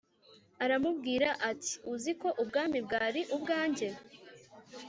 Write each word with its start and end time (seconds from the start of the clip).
Aramubwira 0.63 1.29
ati 1.51 1.73
“Uzi 1.93 2.11
ko 2.21 2.27
ubwami 2.41 2.77
bwari 2.85 3.21
ubwanjye 3.35 3.87